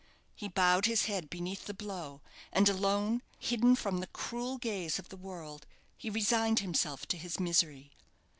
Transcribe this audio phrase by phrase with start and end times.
[0.33, 5.09] He bowed his head beneath the blow, and alone, hidden from the cruel gaze of
[5.09, 7.91] the world, he resigned himself to his misery.